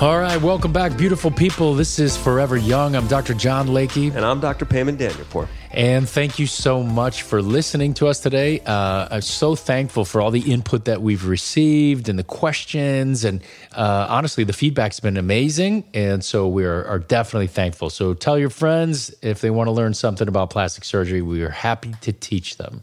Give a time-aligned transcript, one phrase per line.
[0.00, 1.72] All right, welcome back, beautiful people.
[1.72, 2.96] This is Forever Young.
[2.96, 3.32] I'm Dr.
[3.32, 4.12] John Layke.
[4.14, 4.66] And I'm Dr.
[4.66, 5.46] Payman Danielpour.
[5.74, 8.60] And thank you so much for listening to us today.
[8.60, 13.24] Uh, I'm so thankful for all the input that we've received and the questions.
[13.24, 13.42] And
[13.72, 15.82] uh, honestly, the feedback's been amazing.
[15.92, 17.90] And so we are, are, definitely thankful.
[17.90, 21.50] So tell your friends if they want to learn something about plastic surgery, we are
[21.50, 22.80] happy to teach them.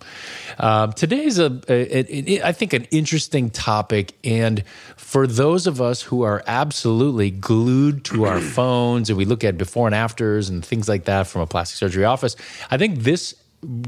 [0.59, 4.15] Um, today is, a, I think, an interesting topic.
[4.25, 4.65] And
[4.97, 9.57] for those of us who are absolutely glued to our phones and we look at
[9.57, 12.35] before and afters and things like that from a plastic surgery office,
[12.69, 13.35] I think this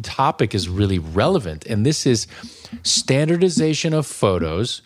[0.03, 1.65] topic is really relevant.
[1.65, 2.27] And this is
[2.83, 4.83] standardization of photos.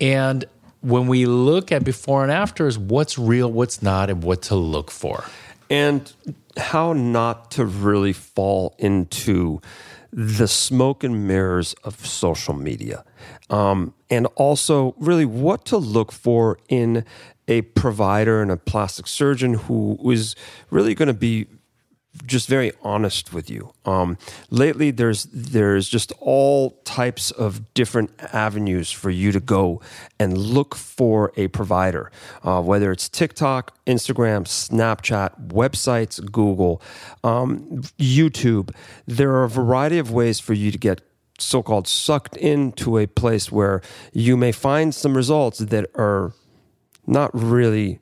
[0.00, 0.44] And
[0.80, 4.90] when we look at before and afters, what's real, what's not, and what to look
[4.90, 5.22] for.
[5.68, 6.12] And
[6.56, 9.60] how not to really fall into
[10.12, 13.04] the smoke and mirrors of social media.
[13.48, 17.04] Um, and also, really, what to look for in
[17.46, 20.34] a provider and a plastic surgeon who is
[20.70, 21.46] really going to be
[22.26, 23.72] just very honest with you.
[23.84, 24.18] Um,
[24.50, 29.80] lately, there's there's just all types of different avenues for you to go
[30.18, 32.10] and look for a provider,
[32.42, 36.82] uh, whether it's TikTok, Instagram, Snapchat, websites, Google,
[37.24, 38.74] um, YouTube.
[39.06, 41.00] There are a variety of ways for you to get
[41.38, 43.80] so-called sucked into a place where
[44.12, 46.32] you may find some results that are
[47.06, 48.00] not really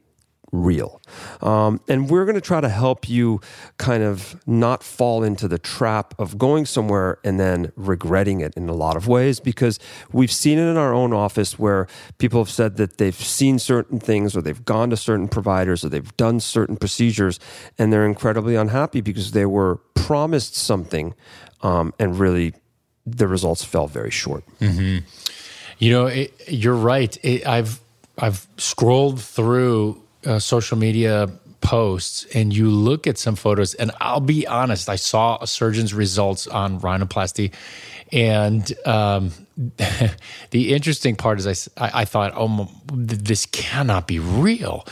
[0.53, 0.98] real.
[1.41, 3.41] Um, and we're going to try to help you
[3.76, 8.69] kind of not fall into the trap of going somewhere and then regretting it in
[8.69, 9.78] a lot of ways because
[10.12, 11.87] we've seen it in our own office where
[12.19, 15.88] people have said that they've seen certain things or they've gone to certain providers or
[15.88, 17.38] they've done certain procedures
[17.78, 21.15] and they're incredibly unhappy because they were promised something
[21.62, 22.55] um, and really
[23.06, 24.44] the results fell very short.
[24.60, 25.05] Mm-hmm.
[25.78, 27.16] You know, it, you're right.
[27.25, 27.81] It, I've
[28.19, 31.28] I've scrolled through uh, social media
[31.61, 35.93] posts and you look at some photos, and I'll be honest, I saw a surgeon's
[35.94, 37.53] results on rhinoplasty,
[38.12, 39.33] and um,
[40.50, 44.87] the interesting part is I, I thought, oh, this cannot be real.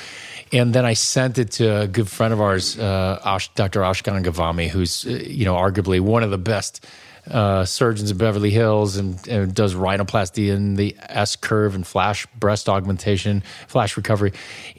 [0.53, 3.81] And then I sent it to a good friend of ours, uh, Dr.
[3.81, 6.87] Ashkan Ghavami, who's uh, you know arguably one of the best
[7.31, 12.27] uh, surgeons in Beverly Hills and, and, does rhinoplasty and the S curve and flash
[12.39, 14.33] breast augmentation, flash recovery.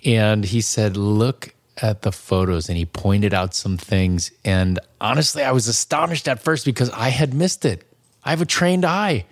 [0.06, 2.70] And he said, Look at the photos.
[2.70, 4.32] And he pointed out some things.
[4.46, 7.84] And honestly, I was astonished at first because I had missed it.
[8.24, 9.26] I have a trained eye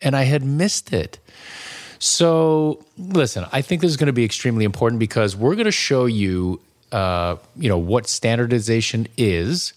[0.00, 1.18] and I had missed it.
[1.98, 5.72] So, listen, I think this is going to be extremely important because we're going to
[5.72, 6.60] show you,
[6.92, 9.72] uh, you know, what standardization is.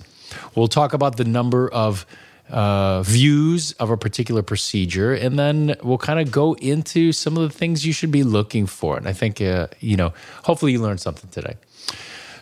[0.55, 2.05] We'll talk about the number of
[2.49, 7.43] uh, views of a particular procedure, and then we'll kind of go into some of
[7.43, 8.97] the things you should be looking for.
[8.97, 11.55] And I think, uh, you know, hopefully you learned something today.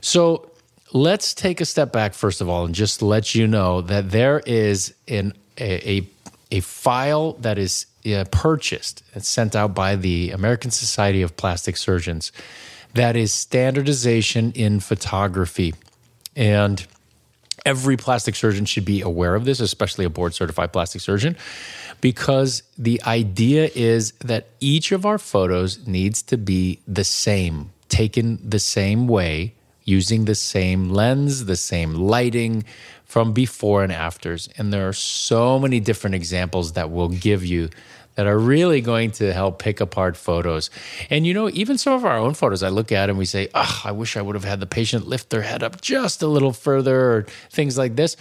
[0.01, 0.49] So
[0.93, 4.41] let's take a step back, first of all, and just let you know that there
[4.45, 6.07] is an, a, a,
[6.51, 11.75] a file that is uh, purchased and sent out by the American Society of Plastic
[11.77, 12.31] Surgeons
[12.93, 15.73] that is standardization in photography.
[16.35, 16.85] And
[17.67, 21.35] every plastic surgeon should be aware of this, especially a board certified plastic surgeon,
[21.99, 28.39] because the idea is that each of our photos needs to be the same, taken
[28.41, 32.63] the same way, using the same lens, the same lighting
[33.03, 34.47] from before and afters.
[34.57, 37.69] And there are so many different examples that will give you
[38.17, 40.71] that are really going to help pick apart photos.
[41.09, 43.47] And you know, even some of our own photos, I look at and we say,
[43.53, 46.27] oh, I wish I would have had the patient lift their head up just a
[46.27, 47.21] little further, or
[47.51, 48.17] things like this.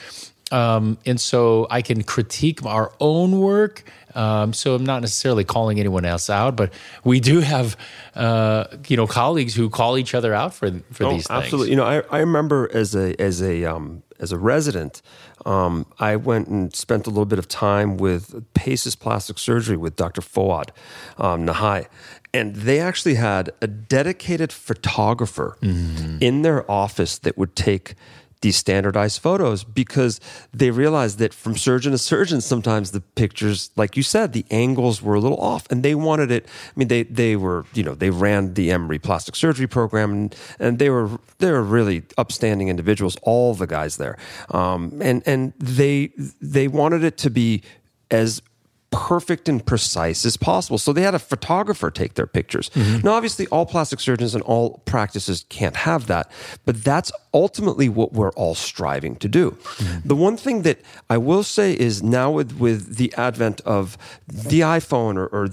[0.53, 3.83] Um, and so I can critique our own work.
[4.15, 6.73] Um, so I'm not necessarily calling anyone else out, but
[7.03, 7.77] we do have,
[8.15, 11.45] uh, you know, colleagues who call each other out for for oh, these things.
[11.45, 11.71] Absolutely.
[11.71, 15.03] You know, I, I remember as a as a um, as a resident,
[15.47, 19.95] um, I went and spent a little bit of time with Paces Plastic Surgery with
[19.95, 20.21] Dr.
[20.21, 20.71] Foad
[21.19, 21.87] um, Nahai.
[22.35, 26.19] And they actually had a dedicated photographer mm-hmm.
[26.21, 27.95] in their office that would take
[28.41, 30.21] these standardized photos because
[30.53, 35.03] they realized that from surgeon to surgeon, sometimes the pictures, like you said, the angles
[35.03, 36.47] were a little off and they wanted it.
[36.47, 40.37] I mean, they, they were, you know, they ran the Emory plastic surgery program and,
[40.59, 44.19] and they were, they were really upstanding individuals, all the guys there.
[44.51, 47.63] Um, and, and they, they wanted it to be
[48.11, 48.43] as
[48.91, 50.79] perfect and precise as possible.
[50.79, 52.71] So they had a photographer take their pictures.
[52.71, 53.07] Mm-hmm.
[53.07, 56.31] Now, obviously, all plastic surgeons and all practices can't have that,
[56.65, 59.51] but that's ultimately what we're all striving to do.
[59.51, 60.09] Mm-hmm.
[60.09, 60.81] The one thing that
[61.11, 65.49] I will say is now with, with the advent of the iPhone or, or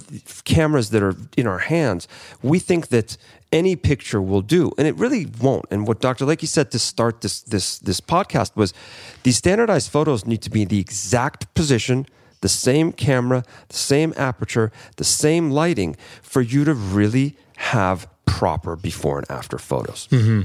[0.45, 2.07] cameras that are in our hands,
[2.41, 3.17] we think that
[3.51, 5.65] any picture will do, and it really won't.
[5.69, 6.25] And what Dr.
[6.25, 8.73] Layke said to start this this this podcast was,
[9.21, 12.07] these standardized photos need to be in the exact position
[12.43, 18.75] the same camera, the same aperture, the same lighting for you to really have proper
[18.75, 20.07] before and after photos.
[20.11, 20.41] Mm-hmm.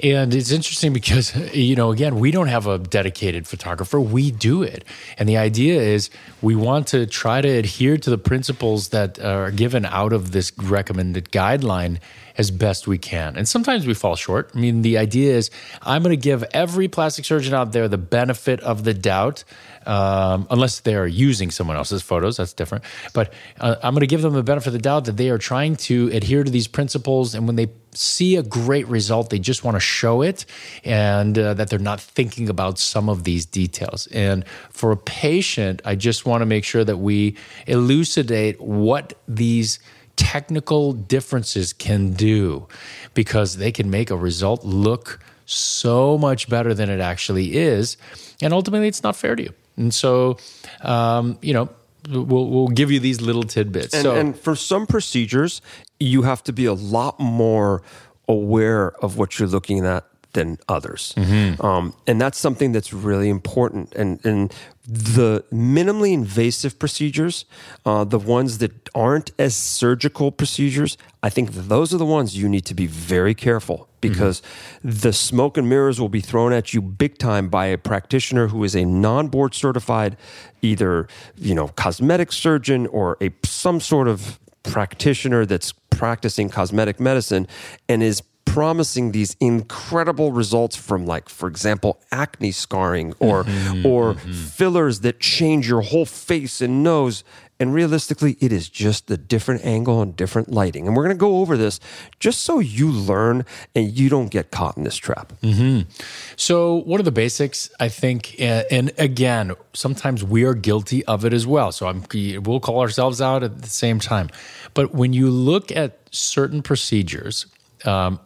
[0.00, 4.64] And it's interesting because, you know, again, we don't have a dedicated photographer, we do
[4.64, 4.84] it.
[5.16, 6.10] And the idea is
[6.42, 10.50] we want to try to adhere to the principles that are given out of this
[10.58, 11.98] recommended guideline
[12.38, 13.36] as best we can.
[13.36, 14.52] And sometimes we fall short.
[14.54, 15.50] I mean, the idea is
[15.82, 19.42] I'm going to give every plastic surgeon out there the benefit of the doubt
[19.84, 22.36] um, unless they are using someone else's photos.
[22.36, 22.84] That's different.
[23.12, 25.38] But uh, I'm going to give them the benefit of the doubt that they are
[25.38, 27.34] trying to adhere to these principles.
[27.34, 30.44] And when they see a great result, they just want to show it
[30.84, 34.06] and uh, that they're not thinking about some of these details.
[34.08, 37.36] And for a patient, I just want to make sure that we
[37.66, 39.80] elucidate what these
[40.18, 42.66] technical differences can do
[43.14, 47.96] because they can make a result look so much better than it actually is.
[48.42, 49.54] And ultimately, it's not fair to you.
[49.76, 50.36] And so,
[50.82, 51.70] um, you know,
[52.10, 53.94] we'll, we'll give you these little tidbits.
[53.94, 55.62] And, so, and for some procedures,
[56.00, 57.82] you have to be a lot more
[58.28, 60.04] aware of what you're looking at
[60.38, 61.14] than others.
[61.16, 61.64] Mm-hmm.
[61.64, 63.92] Um, and that's something that's really important.
[63.94, 64.54] And, and
[64.86, 67.44] the minimally invasive procedures,
[67.84, 72.48] uh, the ones that aren't as surgical procedures, I think those are the ones you
[72.48, 74.90] need to be very careful because mm-hmm.
[75.06, 78.62] the smoke and mirrors will be thrown at you big time by a practitioner who
[78.62, 80.16] is a non-board certified
[80.62, 87.46] either, you know, cosmetic surgeon or a some sort of practitioner that's practicing cosmetic medicine
[87.88, 94.14] and is promising these incredible results from like for example acne scarring or mm-hmm, or
[94.14, 94.32] mm-hmm.
[94.32, 97.24] fillers that change your whole face and nose.
[97.60, 100.86] And realistically it is just a different angle and different lighting.
[100.86, 101.80] And we're going to go over this
[102.20, 105.32] just so you learn and you don't get caught in this trap.
[105.42, 105.88] Mm-hmm.
[106.36, 107.70] so what are the basics?
[107.80, 111.72] I think and again sometimes we are guilty of it as well.
[111.72, 112.04] So I'm,
[112.42, 114.30] we'll call ourselves out at the same time.
[114.74, 117.46] But when you look at certain procedures
[117.84, 118.20] um,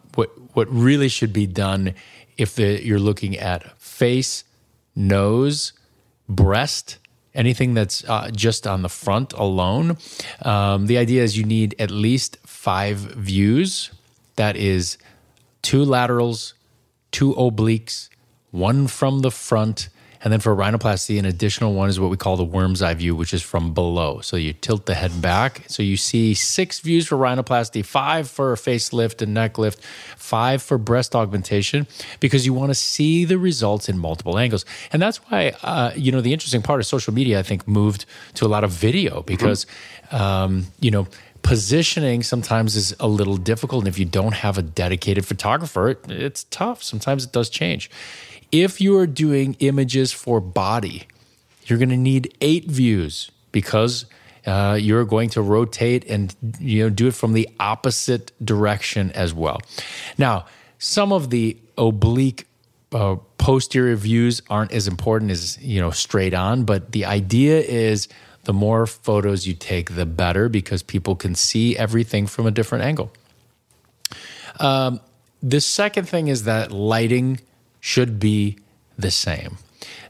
[0.53, 1.93] what really should be done
[2.37, 4.43] if the, you're looking at face,
[4.95, 5.73] nose,
[6.27, 6.97] breast,
[7.33, 9.97] anything that's uh, just on the front alone.
[10.41, 13.91] Um, the idea is you need at least five views.
[14.35, 14.97] That is
[15.61, 16.53] two laterals,
[17.11, 18.09] two obliques,
[18.51, 19.89] one from the front,
[20.23, 23.13] and then for rhinoplasty, an additional one is what we call the worm's eye view,
[23.13, 24.21] which is from below.
[24.21, 25.63] So you tilt the head back.
[25.67, 29.83] So you see six views for rhinoplasty, five for a facelift and neck lift,
[30.17, 31.87] five for breast augmentation,
[32.21, 34.65] because you want to see the results in multiple angles.
[34.93, 38.05] And that's why, uh, you know, the interesting part of social media, I think, moved
[38.35, 39.65] to a lot of video because,
[40.09, 40.15] mm-hmm.
[40.15, 41.07] um, you know,
[41.41, 43.81] positioning sometimes is a little difficult.
[43.81, 46.81] And if you don't have a dedicated photographer, it, it's tough.
[46.81, 47.91] Sometimes it does change.
[48.53, 51.07] If you are doing images for body,
[51.65, 54.05] you're going to need eight views because
[54.45, 59.33] uh, you're going to rotate and you know do it from the opposite direction as
[59.33, 59.59] well.
[60.19, 60.45] Now,
[60.77, 62.45] some of the oblique
[62.91, 68.07] uh, posterior views aren't as important as you know straight on, but the idea is
[68.43, 72.83] the more photos you take, the better because people can see everything from a different
[72.83, 73.11] angle.
[74.59, 74.99] Um,
[75.41, 77.39] the second thing is that lighting
[77.83, 78.57] should be
[78.97, 79.57] the same.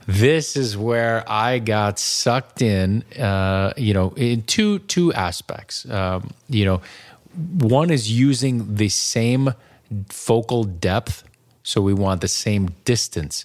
[0.05, 5.89] This is where I got sucked in, uh, you know, in two two aspects.
[5.89, 6.81] Um, you know,
[7.57, 9.55] one is using the same
[10.09, 11.23] focal depth,
[11.63, 13.43] so we want the same distance.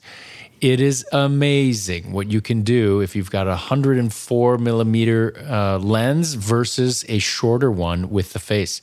[0.61, 6.35] It is amazing what you can do if you've got a 104 millimeter uh, lens
[6.35, 8.83] versus a shorter one with the face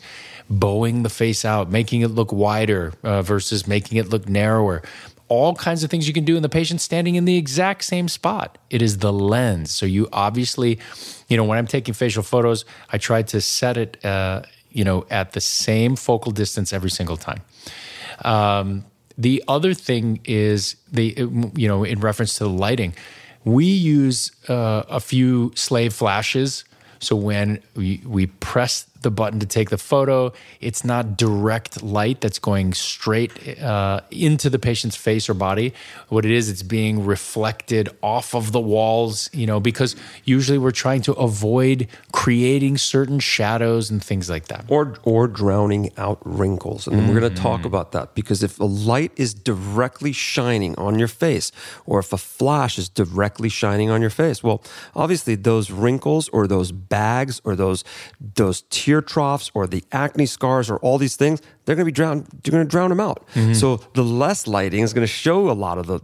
[0.50, 4.82] bowing the face out, making it look wider uh, versus making it look narrower,
[5.28, 8.08] all kinds of things you can do, and the patient standing in the exact same
[8.08, 8.58] spot.
[8.70, 9.72] It is the lens.
[9.72, 10.80] So you obviously,
[11.28, 15.06] you know, when I'm taking facial photos, I try to set it, uh, you know,
[15.10, 17.42] at the same focal distance every single time.
[18.24, 18.86] Um,
[19.18, 21.14] the other thing is the,
[21.56, 22.94] you know, in reference to the lighting,
[23.44, 26.66] we use uh, a few slave flashes.
[27.00, 30.34] So when we, we press the button to take the photo.
[30.60, 35.74] It's not direct light that's going straight uh, into the patient's face or body.
[36.10, 40.72] What it is, it's being reflected off of the walls, you know, because usually we're
[40.72, 44.66] trying to avoid creating certain shadows and things like that.
[44.68, 46.88] Or, or drowning out wrinkles.
[46.88, 47.14] And mm-hmm.
[47.14, 51.08] we're going to talk about that because if a light is directly shining on your
[51.08, 51.52] face,
[51.86, 54.64] or if a flash is directly shining on your face, well,
[54.96, 57.84] obviously those wrinkles or those bags or those,
[58.20, 61.92] those tear tear troughs or the acne scars or all these things, they're going to
[61.92, 62.28] be drowned.
[62.44, 63.26] You're going to drown them out.
[63.34, 63.54] Mm-hmm.
[63.54, 66.00] So the less lighting is going to show a lot of the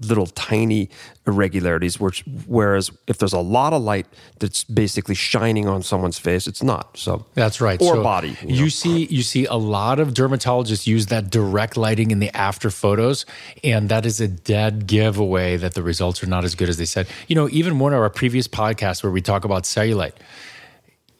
[0.00, 0.90] little tiny
[1.26, 2.00] irregularities.
[2.00, 4.06] Which, whereas if there's a lot of light
[4.40, 6.96] that's basically shining on someone's face, it's not.
[6.96, 7.80] So that's right.
[7.80, 8.36] Or so body.
[8.42, 8.54] You, know.
[8.54, 12.70] you see, you see a lot of dermatologists use that direct lighting in the after
[12.70, 13.24] photos,
[13.62, 16.84] and that is a dead giveaway that the results are not as good as they
[16.84, 17.06] said.
[17.28, 20.14] You know, even one of our previous podcasts where we talk about cellulite,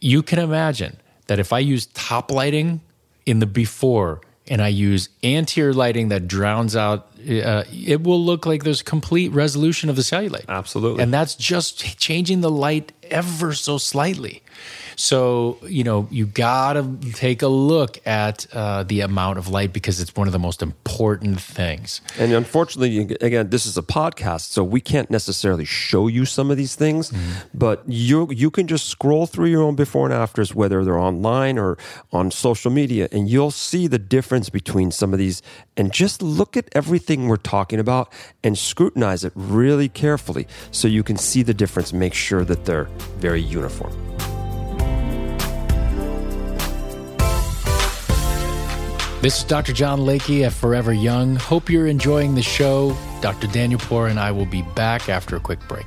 [0.00, 2.80] you can imagine that if I use top lighting
[3.26, 8.44] in the before and I use anterior lighting that drowns out, uh, it will look
[8.44, 10.44] like there's complete resolution of the cellulite.
[10.48, 11.02] Absolutely.
[11.02, 14.42] And that's just changing the light ever so slightly.
[14.96, 19.72] So, you know, you got to take a look at uh, the amount of light
[19.72, 22.00] because it's one of the most important things.
[22.18, 26.56] And unfortunately, again, this is a podcast, so we can't necessarily show you some of
[26.56, 27.48] these things, mm-hmm.
[27.52, 31.58] but you you can just scroll through your own before and afters, whether they're online
[31.58, 31.76] or
[32.12, 35.42] on social media, and you'll see the difference between some of these.
[35.76, 41.02] And just look at everything we're talking about and scrutinize it really carefully so you
[41.02, 41.92] can see the difference.
[41.92, 43.92] Make sure that they're very uniform.
[49.24, 49.72] This is Dr.
[49.72, 51.36] John Layke at Forever Young.
[51.36, 52.94] Hope you're enjoying the show.
[53.22, 53.46] Dr.
[53.46, 55.86] Danielpour and I will be back after a quick break.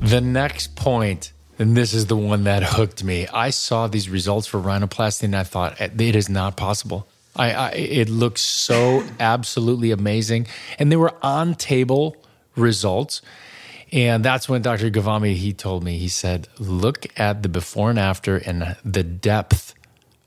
[0.00, 3.26] The next point, and this is the one that hooked me.
[3.28, 7.06] I saw these results for rhinoplasty and I thought it is not possible.
[7.36, 10.46] I, I it looks so absolutely amazing,
[10.78, 12.16] and they were on table
[12.56, 13.22] results.
[13.92, 14.90] And that's when Dr.
[14.90, 19.74] Ghavami he told me he said, "Look at the before and after and the depth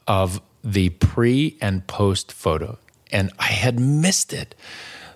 [0.08, 2.78] of the pre and post photo."
[3.12, 4.56] And I had missed it.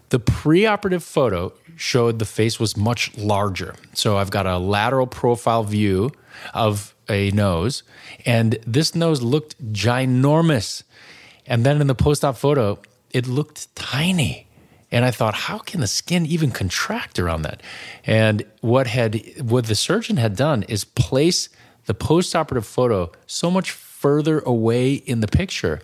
[0.10, 3.76] The preoperative photo showed the face was much larger.
[3.94, 6.12] So I've got a lateral profile view
[6.54, 7.84] of a nose,
[8.26, 10.84] and this nose looked ginormous.
[11.52, 12.80] And then in the post op photo,
[13.10, 14.48] it looked tiny.
[14.90, 17.62] And I thought, how can the skin even contract around that?
[18.06, 21.50] And what had what the surgeon had done is place
[21.88, 25.82] the post-operative photo so much further away in the picture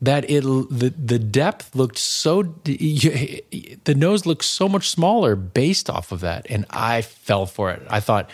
[0.00, 6.10] that it the, the depth looked so the nose looked so much smaller based off
[6.10, 7.82] of that and I fell for it.
[7.90, 8.30] I thought,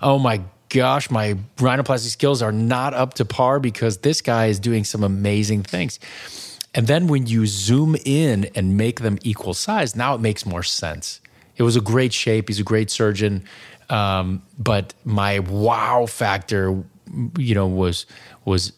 [0.00, 0.40] "Oh my
[0.72, 5.04] gosh, my rhinoplasty skills are not up to par because this guy is doing some
[5.04, 6.00] amazing things.
[6.74, 10.62] And then when you zoom in and make them equal size, now it makes more
[10.62, 11.20] sense.
[11.56, 12.48] It was a great shape.
[12.48, 13.44] He's a great surgeon.
[13.90, 16.82] Um, but my wow factor,
[17.36, 18.06] you know, was
[18.46, 18.70] was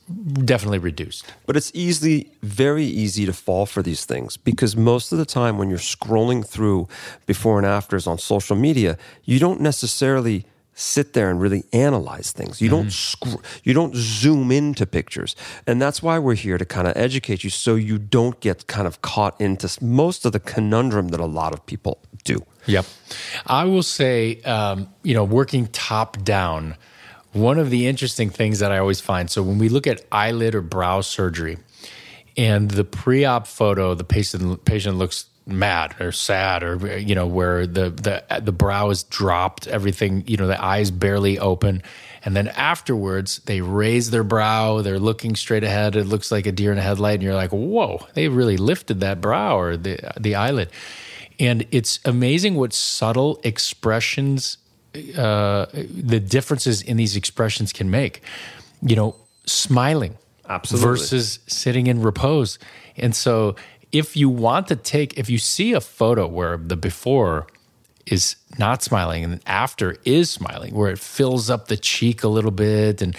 [0.45, 1.25] definitely reduced.
[1.47, 5.57] But it's easily, very easy to fall for these things because most of the time
[5.57, 6.89] when you're scrolling through
[7.25, 10.45] before and afters on social media, you don't necessarily
[10.75, 12.61] sit there and really analyze things.
[12.61, 13.37] You don't mm-hmm.
[13.37, 15.37] sc- you don't zoom into pictures.
[15.67, 18.87] And that's why we're here to kind of educate you so you don't get kind
[18.87, 22.45] of caught into most of the conundrum that a lot of people do.
[22.67, 22.87] Yep.
[23.47, 26.77] I will say um, you know, working top down,
[27.33, 30.55] one of the interesting things that I always find so when we look at eyelid
[30.55, 31.59] or brow surgery
[32.37, 37.67] and the pre-op photo, the patient patient looks mad or sad or you know where
[37.67, 41.83] the the the brow is dropped everything you know the eyes barely open.
[42.25, 46.53] And then afterwards they raise their brow they're looking straight ahead it looks like a
[46.53, 49.99] deer in a headlight and you're like whoa they really lifted that brow or the
[50.19, 50.71] the eyelid.
[51.39, 54.59] And it's amazing what subtle expressions
[55.17, 58.23] uh, the differences in these expressions can make.
[58.81, 60.17] You know smiling
[60.49, 60.89] Absolutely.
[60.89, 62.59] versus sitting in repose.
[62.97, 63.57] And so
[63.95, 67.47] if you want to take, if you see a photo where the before
[68.07, 72.51] is not smiling and after is smiling, where it fills up the cheek a little
[72.51, 73.01] bit.
[73.01, 73.17] And,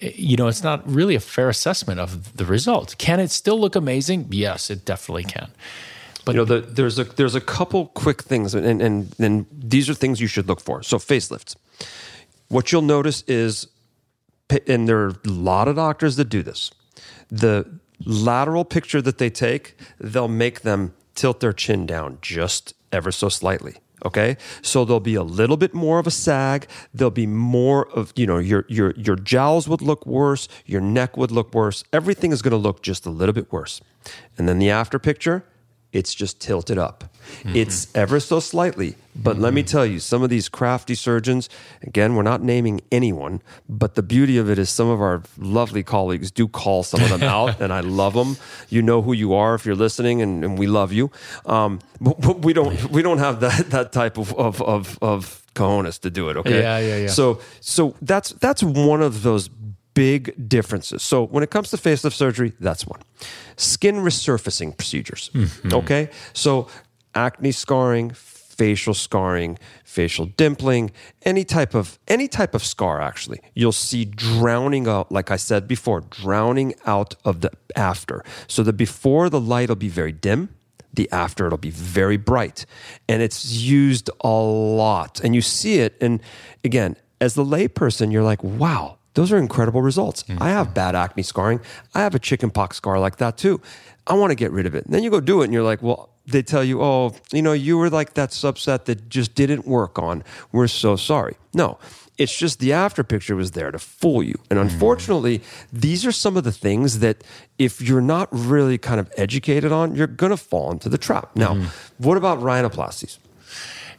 [0.00, 2.94] you know, it's not really a fair assessment of the result.
[2.98, 4.28] Can it still look amazing?
[4.30, 5.50] Yes, it definitely can.
[6.26, 9.88] But you know, the, there's a there's a couple quick things, and, and and these
[9.88, 10.82] are things you should look for.
[10.82, 11.56] So facelifts.
[12.48, 13.66] What you'll notice is,
[14.66, 16.70] and there are a lot of doctors that do this.
[17.30, 23.10] The lateral picture that they take, they'll make them tilt their chin down just ever
[23.10, 23.76] so slightly.
[24.04, 26.68] Okay, so there'll be a little bit more of a sag.
[26.94, 30.48] There'll be more of you know your your your jowls would look worse.
[30.66, 31.82] Your neck would look worse.
[31.92, 33.80] Everything is going to look just a little bit worse.
[34.36, 35.44] And then the after picture,
[35.92, 37.04] it's just tilted up.
[37.40, 37.56] Mm-hmm.
[37.56, 38.94] It's ever so slightly.
[39.20, 39.42] But mm-hmm.
[39.42, 39.68] let me mm-hmm.
[39.68, 41.48] tell you, some of these crafty surgeons,
[41.82, 45.82] again, we're not naming anyone, but the beauty of it is some of our lovely
[45.82, 48.36] colleagues do call some of them out, and I love them.
[48.68, 51.10] You know who you are if you're listening, and, and we love you.
[51.46, 55.42] Um, but, but, we don't we don't have that that type of of of, of
[55.54, 56.36] cojones to do it.
[56.36, 56.60] Okay.
[56.60, 57.08] Yeah, yeah, yeah.
[57.08, 59.50] So so that's that's one of those
[59.98, 61.02] big differences.
[61.02, 63.00] So when it comes to facelift surgery, that's one.
[63.56, 65.28] Skin resurfacing procedures.
[65.34, 65.74] Mm-hmm.
[65.74, 66.10] Okay.
[66.34, 66.68] So
[67.16, 70.90] acne scarring, facial scarring, facial dimpling,
[71.22, 73.40] any type of any type of scar actually.
[73.54, 78.22] You'll see drowning out like I said before, drowning out of the after.
[78.46, 80.50] So the before the light will be very dim,
[80.94, 82.66] the after it'll be very bright.
[83.08, 85.18] And it's used a lot.
[85.24, 86.20] And you see it and
[86.62, 90.22] again, as the layperson, you're like, "Wow, those are incredible results.
[90.22, 90.40] Mm-hmm.
[90.40, 91.60] I have bad acne scarring.
[91.92, 93.60] I have a chickenpox scar like that too.
[94.06, 94.84] I want to get rid of it.
[94.84, 97.42] And then you go do it and you're like, well, they tell you, oh, you
[97.42, 100.22] know, you were like that subset that just didn't work on.
[100.52, 101.34] We're so sorry.
[101.52, 101.78] No,
[102.16, 104.38] it's just the after picture was there to fool you.
[104.50, 104.68] And mm-hmm.
[104.68, 107.24] unfortunately, these are some of the things that
[107.58, 111.34] if you're not really kind of educated on, you're going to fall into the trap.
[111.34, 111.66] Now, mm-hmm.
[111.98, 113.18] what about rhinoplasties?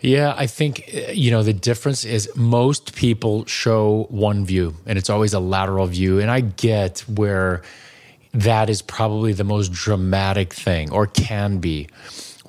[0.01, 4.97] Yeah, I think, uh, you know, the difference is most people show one view and
[4.97, 6.19] it's always a lateral view.
[6.19, 7.63] And I get where
[8.33, 11.87] that is probably the most dramatic thing or can be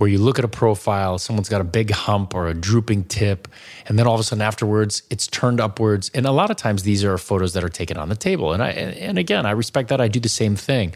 [0.00, 3.46] where you look at a profile, someone's got a big hump or a drooping tip,
[3.84, 6.10] and then all of a sudden afterwards it's turned upwards.
[6.14, 8.54] And a lot of times these are photos that are taken on the table.
[8.54, 10.00] And I and again, I respect that.
[10.00, 10.94] I do the same thing.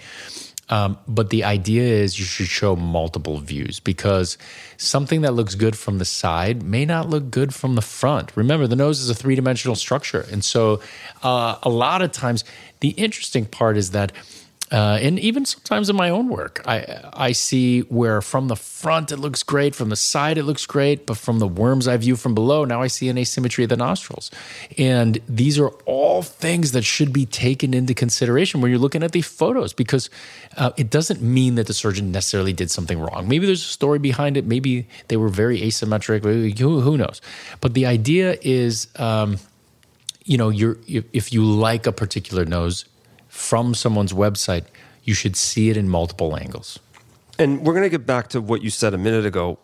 [0.70, 4.38] Um, but the idea is you should show multiple views because
[4.76, 8.36] something that looks good from the side may not look good from the front.
[8.36, 10.26] Remember, the nose is a three dimensional structure.
[10.32, 10.80] And so
[11.22, 12.44] uh, a lot of times,
[12.80, 14.12] the interesting part is that
[14.72, 19.12] uh, and even sometimes in my own work, I I see where from the front
[19.12, 22.16] it looks great, from the side it looks great, but from the worm's eye view
[22.16, 24.30] from below, now I see an asymmetry of the nostrils.
[24.78, 29.12] And these are all things that should be taken into consideration when you're looking at
[29.12, 30.08] the photos, because
[30.56, 33.28] uh, it doesn't mean that the surgeon necessarily did something wrong.
[33.28, 34.46] Maybe there's a story behind it.
[34.46, 36.24] Maybe they were very asymmetric.
[36.58, 37.20] Who, who knows?
[37.60, 38.88] But the idea is.
[38.96, 39.38] Um,
[40.26, 42.86] you know, you're if you like a particular nose,
[43.34, 44.64] from someone's website,
[45.02, 46.78] you should see it in multiple angles.
[47.36, 49.58] And we're going to get back to what you said a minute ago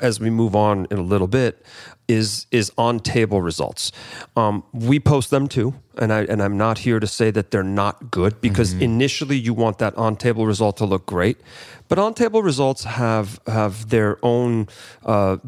[0.00, 1.66] as we move on in a little bit.
[2.06, 3.90] Is is on table results?
[4.36, 7.64] Um, we post them too, and I and I'm not here to say that they're
[7.64, 8.84] not good because mm-hmm.
[8.84, 11.38] initially you want that on table result to look great,
[11.88, 14.68] but on table results have have their own
[15.04, 15.38] uh,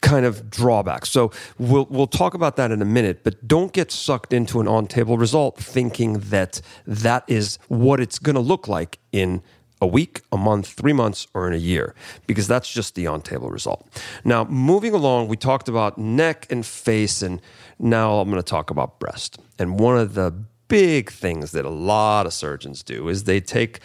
[0.00, 1.10] kind of drawbacks.
[1.10, 4.68] So we'll we'll talk about that in a minute, but don't get sucked into an
[4.68, 9.42] on-table result thinking that that is what it's going to look like in
[9.80, 11.94] a week, a month, 3 months or in a year
[12.26, 13.86] because that's just the on-table result.
[14.24, 17.42] Now, moving along, we talked about neck and face and
[17.78, 19.38] now I'm going to talk about breast.
[19.58, 20.32] And one of the
[20.68, 23.80] big things that a lot of surgeons do is they take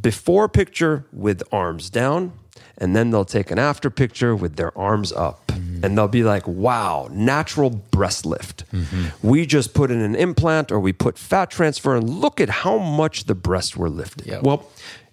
[0.00, 2.32] before picture with arms down
[2.78, 5.84] and then they'll take an after picture with their arms up mm-hmm.
[5.84, 9.26] and they'll be like wow natural breast lift mm-hmm.
[9.26, 12.78] we just put in an implant or we put fat transfer and look at how
[12.78, 14.42] much the breasts were lifted yep.
[14.42, 14.68] well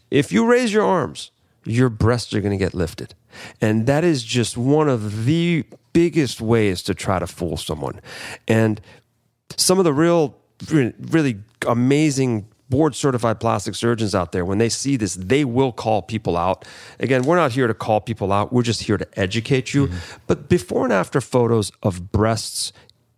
[0.10, 1.32] if you raise your arms
[1.64, 3.14] your breasts are going to get lifted
[3.60, 8.00] and that is just one of the biggest ways to try to fool someone
[8.48, 8.82] and
[9.58, 10.36] some of the real
[10.70, 16.02] really amazing board certified plastic surgeons out there, when they see this, they will call
[16.02, 16.66] people out.
[17.00, 19.88] Again, we're not here to call people out, we're just here to educate you.
[19.88, 20.18] Mm-hmm.
[20.26, 22.74] But before and after photos of breasts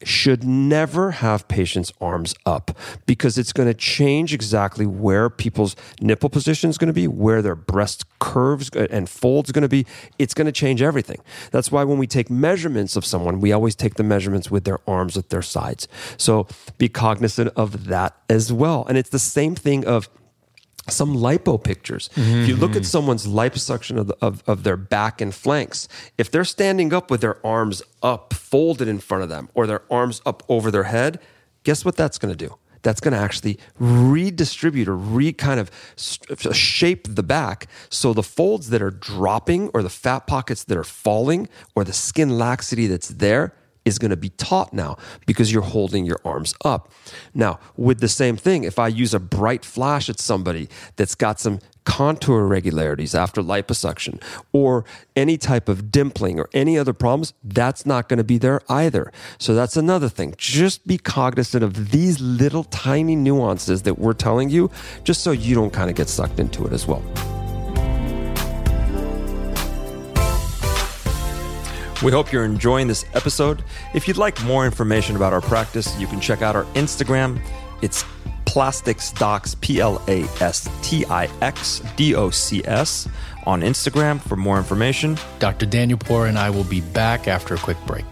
[0.07, 6.29] should never have patients' arms up because it's going to change exactly where people's nipple
[6.29, 9.85] position is going to be, where their breast curves uh, and folds going to be.
[10.17, 11.19] It's going to change everything.
[11.51, 14.79] That's why when we take measurements of someone, we always take the measurements with their
[14.87, 15.87] arms at their sides.
[16.17, 18.85] So be cognizant of that as well.
[18.87, 20.09] And it's the same thing of
[20.89, 22.09] some lipo pictures.
[22.15, 22.83] If you look at mm-hmm.
[22.83, 27.21] someone's liposuction of, the, of, of their back and flanks, if they're standing up with
[27.21, 31.19] their arms up, folded in front of them, or their arms up over their head,
[31.63, 32.55] guess what that's going to do?
[32.81, 37.67] That's going to actually redistribute or re kind of s- uh, shape the back.
[37.89, 41.93] So the folds that are dropping, or the fat pockets that are falling, or the
[41.93, 46.53] skin laxity that's there, is going to be taut now because you're holding your arms
[46.63, 46.91] up.
[47.33, 51.39] Now, with the same thing, if I use a bright flash at somebody that's got
[51.39, 54.21] some contour irregularities after liposuction
[54.53, 58.61] or any type of dimpling or any other problems, that's not going to be there
[58.69, 59.11] either.
[59.37, 60.33] So that's another thing.
[60.37, 64.71] Just be cognizant of these little tiny nuances that we're telling you,
[65.03, 67.03] just so you don't kind of get sucked into it as well.
[72.03, 73.63] We hope you're enjoying this episode.
[73.93, 77.39] If you'd like more information about our practice, you can check out our Instagram.
[77.81, 78.03] It's
[78.43, 83.07] Plastix Docs, P L A S T I X D O C S,
[83.45, 85.17] on Instagram for more information.
[85.39, 85.65] Dr.
[85.65, 88.03] Danielpour and I will be back after a quick break.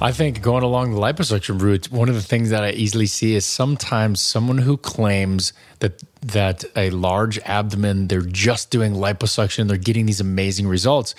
[0.00, 3.36] I think going along the liposuction route, one of the things that I easily see
[3.36, 9.76] is sometimes someone who claims that that a large abdomen, they're just doing liposuction, they're
[9.76, 11.14] getting these amazing results.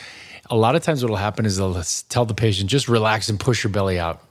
[0.49, 3.39] A lot of times, what will happen is they'll tell the patient, just relax and
[3.39, 4.21] push your belly out.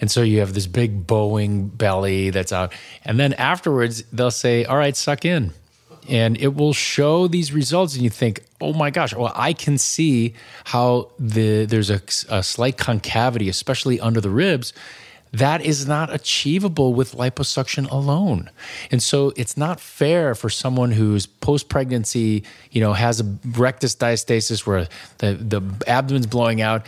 [0.00, 2.74] And so you have this big bowing belly that's out.
[3.04, 5.52] And then afterwards, they'll say, All right, suck in.
[6.08, 9.78] And it will show these results, and you think, oh my gosh, well, I can
[9.78, 14.72] see how the there's a, a slight concavity, especially under the ribs.
[15.32, 18.50] That is not achievable with liposuction alone.
[18.90, 23.94] And so it's not fair for someone who's post pregnancy, you know, has a rectus
[23.94, 26.86] diastasis where the, the abdomen's blowing out,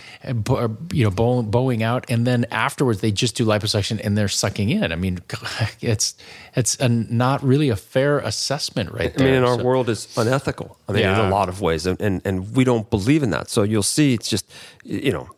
[0.93, 1.11] you know,
[1.43, 4.93] bowing out, and then afterwards they just do liposuction and they're sucking in.
[4.93, 5.19] I mean,
[5.81, 6.15] it's
[6.55, 9.27] it's a, not really a fair assessment right there.
[9.27, 10.77] I mean, in our So- world, it's unethical.
[10.89, 13.51] I mean, in a lot of ways, and, and and we don't believe in that.
[13.51, 14.51] So you'll see, it's just
[14.85, 15.29] you know,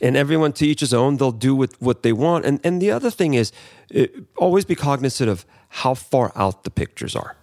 [0.00, 1.18] and everyone to each his own.
[1.18, 2.43] They'll do with what they want.
[2.44, 3.52] And and the other thing is,
[3.94, 5.44] uh, always be cognizant of
[5.82, 7.36] how far out the pictures are,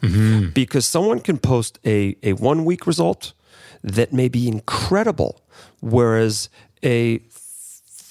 [0.54, 3.34] because someone can post a a one week result
[3.84, 5.42] that may be incredible,
[5.82, 6.50] whereas
[6.84, 7.20] a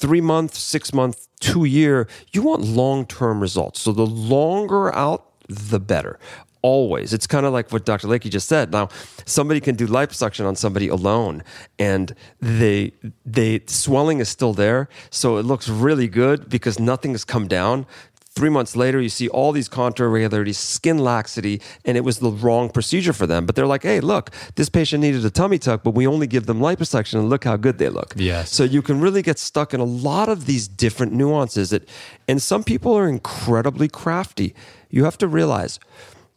[0.01, 3.81] three month, six month, two year, you want long term results.
[3.81, 6.19] So the longer out, the better.
[6.63, 7.13] Always.
[7.15, 8.07] It's kind of like what Dr.
[8.07, 8.71] Layke just said.
[8.71, 8.89] Now,
[9.25, 11.43] somebody can do liposuction on somebody alone
[11.79, 12.93] and they
[13.25, 14.89] they swelling is still there.
[15.11, 17.87] So it looks really good because nothing has come down.
[18.33, 22.31] Three months later, you see all these contour irregularities, skin laxity, and it was the
[22.31, 23.45] wrong procedure for them.
[23.45, 26.47] But they're like, hey, look, this patient needed a tummy tuck, but we only give
[26.47, 28.15] them liposuction, and look how good they look.
[28.17, 28.53] Yes.
[28.55, 31.89] So you can really get stuck in a lot of these different nuances that
[32.29, 34.55] and some people are incredibly crafty.
[34.91, 35.81] You have to realize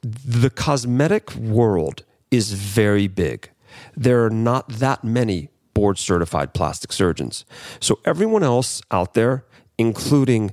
[0.03, 3.49] the cosmetic world is very big.
[3.95, 7.45] There are not that many board certified plastic surgeons.
[7.79, 9.45] So everyone else out there
[9.79, 10.51] including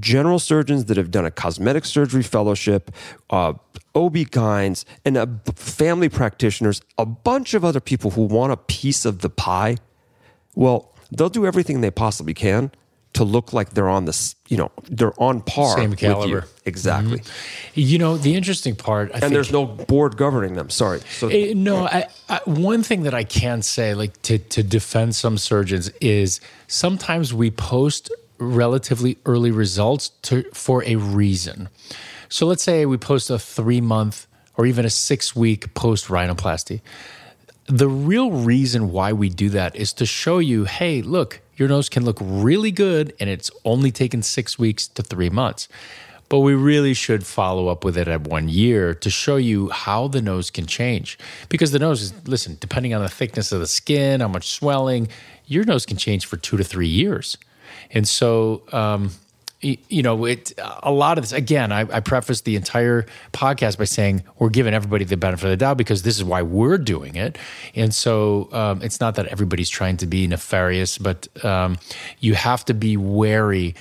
[0.00, 2.90] general surgeons that have done a cosmetic surgery fellowship,
[3.28, 3.52] uh,
[3.94, 9.18] OB-GYNs, and uh, family practitioners, a bunch of other people who want a piece of
[9.18, 9.76] the pie
[10.54, 12.70] well, they'll do everything they possibly can
[13.14, 16.08] to look like they're on this, you know, they're on par Same with you.
[16.08, 16.40] caliber.
[16.42, 16.68] Mm-hmm.
[16.68, 17.22] Exactly.
[17.74, 20.70] You know, the interesting part, I And think, there's no board governing them.
[20.70, 21.00] Sorry.
[21.18, 25.14] So Eh, no, I, I, one thing that I can say, like to to defend
[25.14, 31.68] some surgeons, is sometimes we post relatively early results to for a reason.
[32.30, 36.80] So let's say we post a three month or even a six week post rhinoplasty.
[37.66, 41.88] The real reason why we do that is to show you, hey, look, your nose
[41.88, 45.68] can look really good, and it's only taken six weeks to three months.
[46.28, 50.08] But we really should follow up with it at one year to show you how
[50.08, 51.18] the nose can change.
[51.50, 55.08] Because the nose is, listen, depending on the thickness of the skin, how much swelling,
[55.46, 57.36] your nose can change for two to three years.
[57.90, 59.10] And so, um,
[59.62, 61.32] you know, it a lot of this.
[61.32, 65.50] Again, I, I prefaced the entire podcast by saying we're giving everybody the benefit of
[65.50, 67.38] the doubt because this is why we're doing it.
[67.74, 71.78] And so, um, it's not that everybody's trying to be nefarious, but um,
[72.18, 73.74] you have to be wary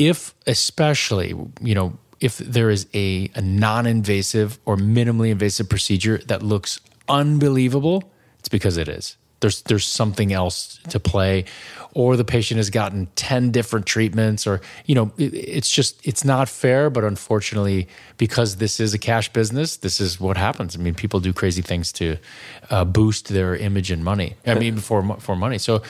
[0.00, 6.42] if especially you know if there is a, a non-invasive or minimally invasive procedure that
[6.42, 11.44] looks unbelievable it's because it is there's there's something else to play
[11.92, 16.24] or the patient has gotten 10 different treatments or you know it, it's just it's
[16.24, 20.76] not fair but unfortunately because this is a cash business this is what happens.
[20.76, 22.16] I mean people do crazy things to
[22.70, 24.36] uh, boost their image and money.
[24.46, 25.58] I mean for for money.
[25.58, 25.82] So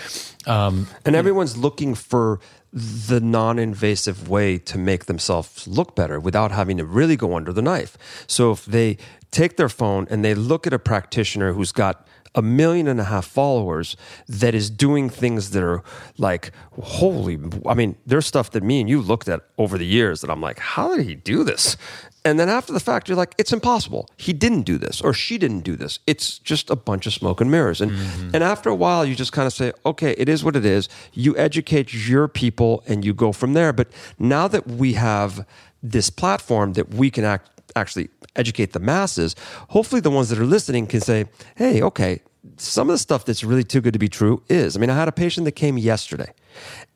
[0.46, 2.40] um, and everyone's looking for
[2.72, 7.62] the non-invasive way to make themselves look better without having to really go under the
[7.62, 7.98] knife.
[8.28, 8.96] So if they
[9.32, 13.04] take their phone and they look at a practitioner who's got a million and a
[13.04, 13.96] half followers
[14.28, 15.82] that is doing things that are
[16.18, 20.20] like holy i mean there's stuff that me and you looked at over the years
[20.20, 21.76] that i'm like how did he do this?
[22.22, 24.08] And then after the fact you're like it's impossible.
[24.16, 25.98] He didn't do this or she didn't do this.
[26.06, 27.80] It's just a bunch of smoke and mirrors.
[27.80, 28.30] And mm-hmm.
[28.34, 30.88] and after a while you just kind of say okay it is what it is.
[31.12, 33.72] You educate your people and you go from there.
[33.72, 33.88] But
[34.18, 35.46] now that we have
[35.82, 39.35] this platform that we can act actually educate the masses,
[39.68, 42.20] hopefully the ones that are listening can say, hey, okay,
[42.56, 44.76] some of the stuff that's really too good to be true is.
[44.76, 46.33] I mean, I had a patient that came yesterday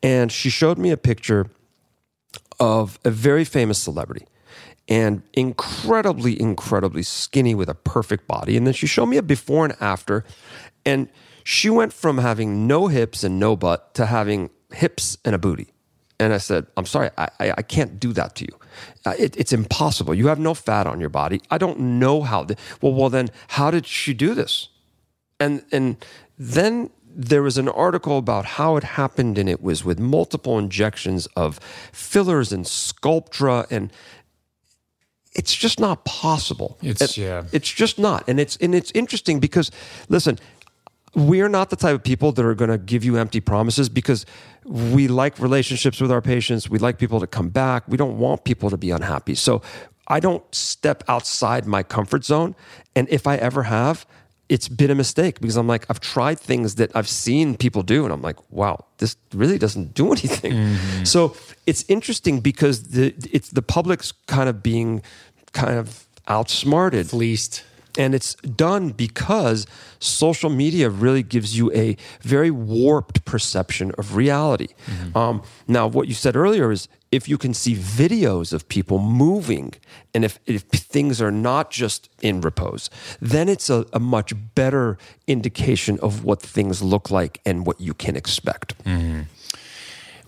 [0.01, 1.49] and she showed me a picture
[2.59, 4.25] of a very famous celebrity
[4.87, 8.55] and incredibly, incredibly skinny with a perfect body.
[8.55, 10.23] And then she showed me a before and after.
[10.85, 11.09] And
[11.43, 15.73] she went from having no hips and no butt to having hips and a booty.
[16.19, 18.57] And I said, I'm sorry, I, I, I can't do that to you.
[19.05, 20.13] Uh, it, it's impossible.
[20.13, 21.41] You have no fat on your body.
[21.51, 22.47] I don't know how.
[22.81, 24.69] Well, well, then how did she do this?
[25.39, 25.97] And and
[26.37, 31.27] then there was an article about how it happened, and it was with multiple injections
[31.35, 31.59] of
[31.91, 33.91] fillers and Sculptra, and
[35.33, 36.77] it's just not possible.
[36.81, 37.43] It's it, yeah.
[37.51, 39.71] It's just not, and it's and it's interesting because
[40.09, 40.39] listen,
[41.15, 44.25] we're not the type of people that are going to give you empty promises because
[44.65, 46.69] we like relationships with our patients.
[46.69, 47.83] We like people to come back.
[47.87, 49.35] We don't want people to be unhappy.
[49.35, 49.61] So
[50.07, 52.55] I don't step outside my comfort zone.
[52.95, 54.05] And if I ever have,
[54.49, 58.03] it's been a mistake because I'm like, I've tried things that I've seen people do,
[58.03, 60.53] and I'm like, wow, this really doesn't do anything.
[60.53, 61.03] Mm-hmm.
[61.03, 65.01] So it's interesting because the it's the public's kind of being
[65.53, 67.63] kind of outsmarted, fleeced
[67.97, 69.65] and it's done because
[69.99, 74.67] social media really gives you a very warped perception of reality.
[74.85, 75.17] Mm-hmm.
[75.17, 79.73] Um, now, what you said earlier is if you can see videos of people moving
[80.13, 82.89] and if, if things are not just in repose,
[83.21, 87.93] then it's a, a much better indication of what things look like and what you
[87.93, 88.77] can expect.
[88.83, 89.21] Mm-hmm.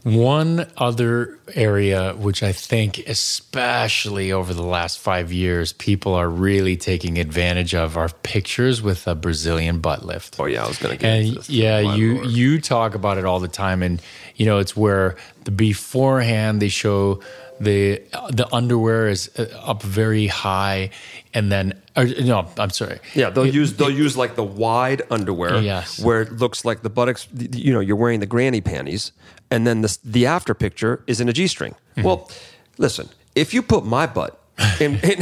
[0.04, 6.78] One other area, which I think, especially over the last five years, people are really
[6.78, 10.40] taking advantage of, are pictures with a Brazilian butt lift.
[10.40, 11.50] Oh yeah, I was going to get and this.
[11.50, 12.28] yeah, you Lord.
[12.28, 14.02] you talk about it all the time, and
[14.36, 17.22] you know it's where the beforehand they show
[17.60, 20.90] the the underwear is uh, up very high
[21.34, 24.44] and then or, no i'm sorry yeah they'll it, use they'll it, use like the
[24.44, 26.00] wide underwear yes.
[26.00, 29.12] where it looks like the buttocks you know you're wearing the granny panties
[29.50, 32.04] and then the, the after picture is in a g-string mm-hmm.
[32.04, 32.30] well
[32.78, 34.37] listen if you put my butt
[34.80, 35.22] in, in,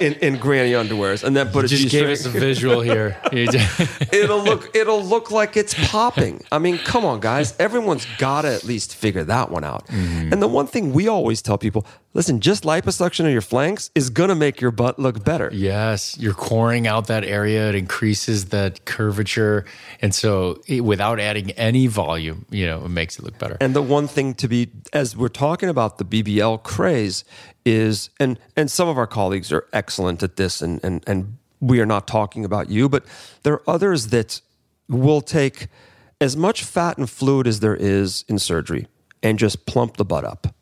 [0.00, 3.20] in, in, granny underwears, and then you a just gave us a visual here.
[3.32, 6.42] it'll look it'll look like it's popping.
[6.50, 7.54] I mean, come on, guys!
[7.58, 9.86] Everyone's got to at least figure that one out.
[9.88, 10.32] Mm-hmm.
[10.32, 14.08] And the one thing we always tell people: listen, just liposuction of your flanks is
[14.08, 15.50] gonna make your butt look better.
[15.52, 19.66] Yes, you're coring out that area; it increases that curvature,
[20.00, 23.58] and so it, without adding any volume, you know, it makes it look better.
[23.60, 27.24] And the one thing to be, as we're talking about the BBL craze,
[27.64, 31.80] is and and some of our colleagues are excellent at this and and and we
[31.80, 33.04] are not talking about you but
[33.42, 34.40] there are others that
[34.88, 35.68] will take
[36.20, 38.86] as much fat and fluid as there is in surgery
[39.22, 40.54] and just plump the butt up.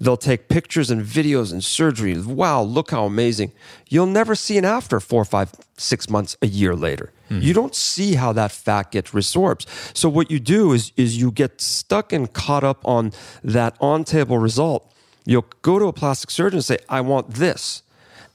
[0.00, 2.18] They'll take pictures and videos and surgery.
[2.18, 3.52] Wow look how amazing.
[3.88, 7.10] You'll never see an after four five six months a year later.
[7.30, 7.40] Mm.
[7.40, 9.66] you don't see how that fat gets resorbed.
[9.96, 14.04] So what you do is is you get stuck and caught up on that on
[14.04, 14.93] table result
[15.24, 17.82] You'll go to a plastic surgeon and say, I want this.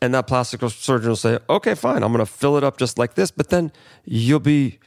[0.01, 2.97] And that plastic surgeon will say, okay, fine, I'm going to fill it up just
[2.97, 3.31] like this.
[3.31, 3.71] But then
[4.05, 4.79] you'll be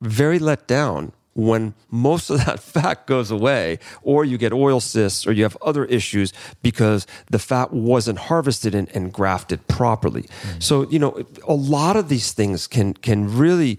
[0.00, 5.26] very let down when most of that fat goes away, or you get oil cysts,
[5.26, 6.32] or you have other issues
[6.62, 10.22] because the fat wasn't harvested and, and grafted properly.
[10.22, 10.60] Mm-hmm.
[10.60, 13.78] So, you know, a lot of these things can can really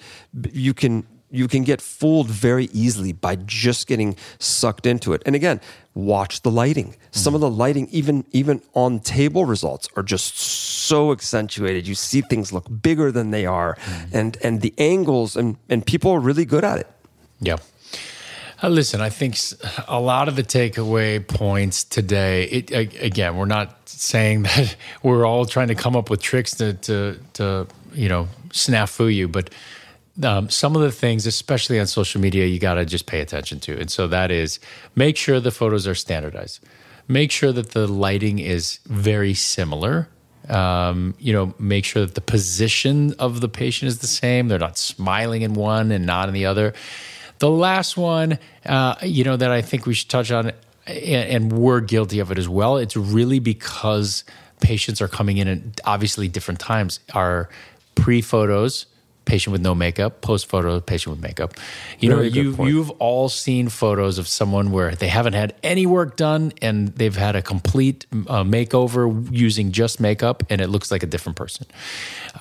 [0.51, 5.21] you can you can get fooled very easily by just getting sucked into it.
[5.25, 5.61] And again,
[5.93, 6.95] watch the lighting.
[7.11, 11.87] Some of the lighting, even even on table results, are just so accentuated.
[11.87, 13.77] You see things look bigger than they are,
[14.11, 16.87] and and the angles, and and people are really good at it.
[17.39, 17.57] Yeah.
[18.63, 19.37] Uh, listen, I think
[19.87, 22.43] a lot of the takeaway points today.
[22.43, 26.73] It, again, we're not saying that we're all trying to come up with tricks to
[26.73, 29.49] to to you know snafu you, but
[30.23, 33.59] um, some of the things, especially on social media, you got to just pay attention
[33.61, 33.79] to.
[33.79, 34.59] And so that is
[34.95, 36.59] make sure the photos are standardized.
[37.07, 40.07] Make sure that the lighting is very similar.
[40.49, 44.47] Um, you know, make sure that the position of the patient is the same.
[44.47, 46.73] They're not smiling in one and not in the other.
[47.39, 50.51] The last one, uh, you know, that I think we should touch on,
[50.85, 52.77] and, and we're guilty of it as well.
[52.77, 54.23] It's really because
[54.61, 56.99] patients are coming in at obviously different times.
[57.13, 57.49] Our
[57.95, 58.85] pre photos
[59.25, 61.53] patient with no makeup, post photo, patient with makeup.
[61.99, 65.85] You Very know, you you've all seen photos of someone where they haven't had any
[65.85, 70.91] work done and they've had a complete uh, makeover using just makeup, and it looks
[70.91, 71.67] like a different person.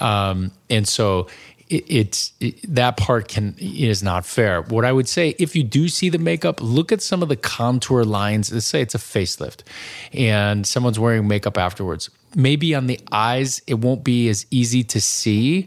[0.01, 1.29] Um, and so
[1.69, 4.63] it, it's it, that part can is not fair.
[4.63, 7.37] What I would say, if you do see the makeup, look at some of the
[7.37, 8.53] contour lines.
[8.53, 9.63] Let's say it's a facelift,
[10.13, 12.11] and someone's wearing makeup afterwards.
[12.35, 15.67] Maybe on the eyes, it won't be as easy to see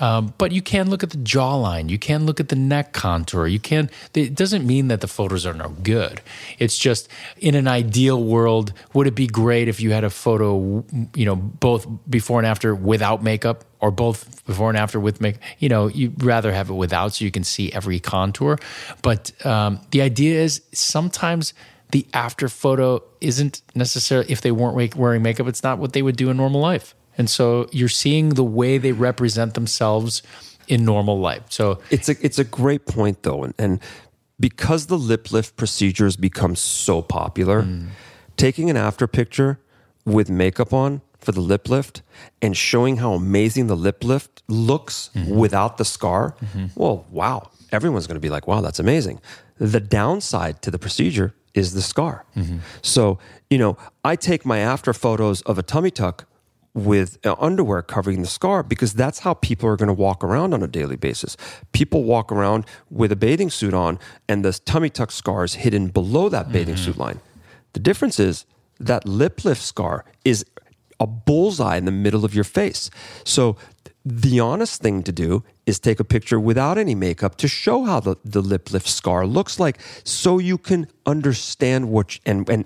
[0.00, 1.88] um, but you can look at the jawline.
[1.88, 3.46] You can look at the neck contour.
[3.46, 3.90] You can.
[4.14, 6.20] It doesn't mean that the photos are no good.
[6.58, 7.08] It's just
[7.38, 10.84] in an ideal world, would it be great if you had a photo,
[11.14, 15.42] you know, both before and after without makeup, or both before and after with makeup?
[15.58, 18.58] You know, you'd rather have it without, so you can see every contour.
[19.02, 21.54] But um, the idea is sometimes
[21.90, 26.16] the after photo isn't necessarily if they weren't wearing makeup, it's not what they would
[26.16, 26.94] do in normal life.
[27.16, 30.22] And so you're seeing the way they represent themselves
[30.68, 31.42] in normal life.
[31.48, 33.80] So it's a it's a great point though, and, and
[34.38, 37.88] because the lip lift procedures become so popular, mm.
[38.36, 39.58] taking an after picture
[40.04, 42.02] with makeup on for the lip lift
[42.40, 45.34] and showing how amazing the lip lift looks mm-hmm.
[45.34, 46.66] without the scar, mm-hmm.
[46.76, 49.20] well, wow, everyone's going to be like, wow, that's amazing.
[49.58, 52.24] The downside to the procedure is the scar.
[52.36, 52.58] Mm-hmm.
[52.82, 53.18] So,
[53.50, 56.26] you know, I take my after photos of a tummy tuck
[56.74, 60.54] with uh, underwear covering the scar because that's how people are going to walk around
[60.54, 61.36] on a daily basis.
[61.72, 65.88] People walk around with a bathing suit on and the tummy tuck scar is hidden
[65.88, 66.84] below that bathing mm-hmm.
[66.84, 67.20] suit line.
[67.72, 68.46] The difference is
[68.78, 70.44] that lip lift scar is
[71.00, 72.90] a bullseye in the middle of your face.
[73.24, 73.56] So
[74.08, 78.00] the honest thing to do is take a picture without any makeup to show how
[78.00, 82.64] the, the lip lift scar looks like so you can understand what and and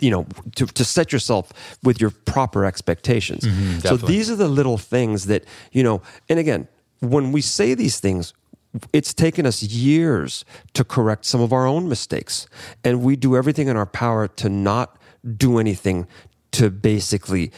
[0.00, 3.44] you know to, to set yourself with your proper expectations.
[3.44, 6.68] Mm-hmm, so these are the little things that you know and again
[7.00, 8.32] when we say these things
[8.92, 12.46] it's taken us years to correct some of our own mistakes.
[12.84, 14.98] And we do everything in our power to not
[15.36, 16.06] do anything
[16.52, 17.50] to basically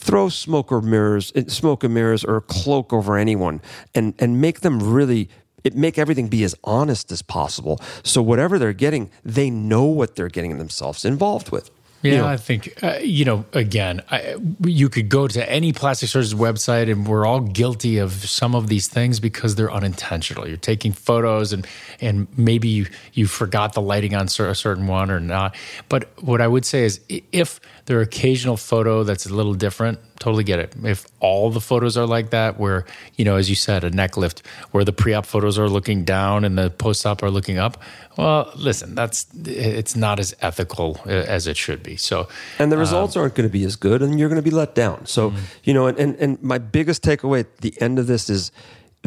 [0.00, 3.60] throw smoke or mirrors, smoke and mirrors, or a cloak over anyone,
[3.94, 5.28] and and make them really
[5.62, 7.80] it make everything be as honest as possible.
[8.02, 11.70] So whatever they're getting, they know what they're getting themselves involved with.
[12.02, 13.44] Yeah, you know, I think uh, you know.
[13.52, 18.12] Again, I, you could go to any plastic surgeon's website, and we're all guilty of
[18.12, 20.48] some of these things because they're unintentional.
[20.48, 21.66] You're taking photos, and
[22.00, 25.54] and maybe you you forgot the lighting on a certain one or not.
[25.90, 27.00] But what I would say is,
[27.32, 27.60] if
[27.90, 30.76] there are occasional photo that's a little different, totally get it.
[30.84, 34.16] If all the photos are like that, where you know, as you said, a neck
[34.16, 37.82] lift, where the pre-op photos are looking down and the post-op are looking up,
[38.16, 41.96] well, listen, that's it's not as ethical as it should be.
[41.96, 42.28] So,
[42.60, 44.54] and the results um, aren't going to be as good, and you're going to be
[44.54, 45.06] let down.
[45.06, 45.44] So, mm-hmm.
[45.64, 48.52] you know, and, and and my biggest takeaway at the end of this is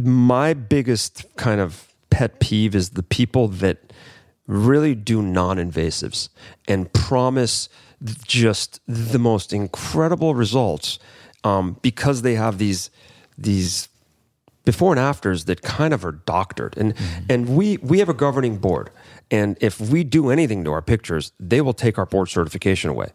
[0.02, 3.78] my biggest kind of pet peeve is the people that
[4.46, 6.28] really do non-invasives
[6.68, 7.70] and promise
[8.26, 11.00] just the most incredible results
[11.44, 12.90] um, because they have these
[13.38, 13.90] these
[14.66, 16.78] before and afters that kind of are doctored.
[16.78, 17.26] And mm-hmm.
[17.30, 18.90] and we we have a governing board.
[19.32, 23.10] And if we do anything to our pictures, they will take our board certification away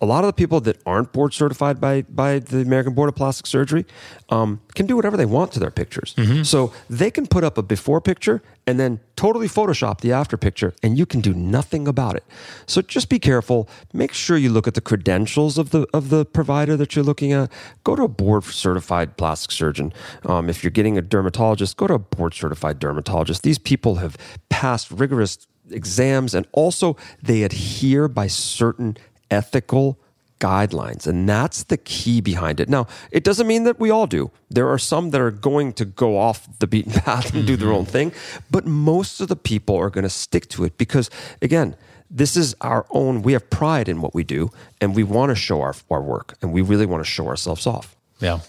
[0.00, 3.14] a lot of the people that aren't board certified by by the American Board of
[3.14, 3.84] Plastic Surgery
[4.28, 6.14] um, can do whatever they want to their pictures.
[6.16, 6.42] Mm-hmm.
[6.42, 10.74] So they can put up a before picture and then totally Photoshop the after picture,
[10.82, 12.24] and you can do nothing about it.
[12.66, 13.68] So just be careful.
[13.92, 17.32] Make sure you look at the credentials of the of the provider that you're looking
[17.32, 17.50] at.
[17.84, 19.92] Go to a board certified plastic surgeon.
[20.24, 23.42] Um, if you're getting a dermatologist, go to a board certified dermatologist.
[23.42, 24.16] These people have
[24.48, 28.96] passed rigorous exams and also they adhere by certain
[29.30, 29.98] ethical
[30.40, 31.06] guidelines.
[31.06, 32.68] And that's the key behind it.
[32.68, 34.30] Now, it doesn't mean that we all do.
[34.50, 37.72] There are some that are going to go off the beaten path and do their
[37.72, 38.12] own thing,
[38.50, 41.08] but most of the people are going to stick to it because,
[41.40, 41.76] again,
[42.10, 45.34] this is our own, we have pride in what we do and we want to
[45.34, 47.96] show our, our work and we really want to show ourselves off.
[48.20, 48.40] Yeah.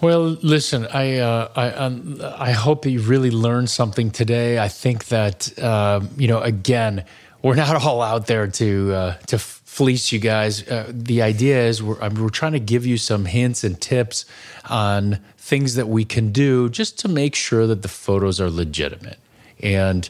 [0.00, 4.58] Well, listen, I uh, I um, I hope that you really learned something today.
[4.58, 7.06] I think that uh, you know, again,
[7.42, 9.38] we're not all out there to uh, to
[9.76, 10.66] fleece you guys.
[10.66, 14.24] Uh, the idea is we're, we're trying to give you some hints and tips
[14.70, 19.18] on things that we can do just to make sure that the photos are legitimate.
[19.62, 20.08] And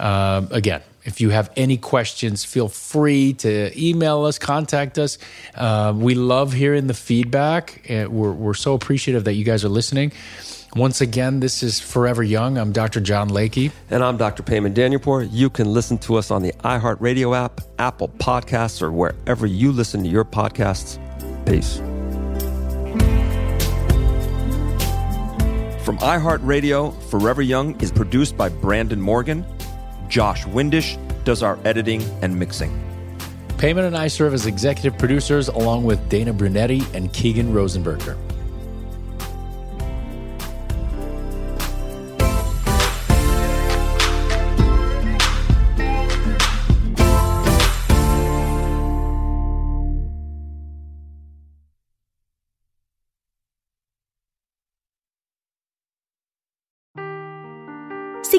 [0.00, 5.16] um, again, if you have any questions, feel free to email us, contact us.
[5.54, 7.88] Uh, we love hearing the feedback.
[7.88, 10.10] And we're, we're so appreciative that you guys are listening.
[10.76, 12.58] Once again, this is Forever Young.
[12.58, 12.98] I'm Dr.
[12.98, 13.70] John Layke.
[13.90, 14.42] And I'm Dr.
[14.42, 15.28] Payman Danielpour.
[15.30, 20.02] You can listen to us on the iHeartRadio app, Apple Podcasts, or wherever you listen
[20.02, 20.98] to your podcasts.
[21.46, 21.76] Peace.
[25.84, 29.46] From iHeartRadio, Forever Young is produced by Brandon Morgan.
[30.08, 32.72] Josh Windish does our editing and mixing.
[33.58, 38.18] Payman and I serve as executive producers along with Dana Brunetti and Keegan Rosenberger.